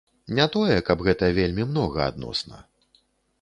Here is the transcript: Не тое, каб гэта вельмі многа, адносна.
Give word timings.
Не 0.37 0.45
тое, 0.53 0.77
каб 0.87 1.03
гэта 1.07 1.29
вельмі 1.41 1.67
многа, 1.75 2.01
адносна. 2.15 2.63